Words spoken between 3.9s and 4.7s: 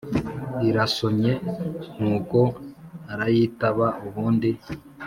ubundi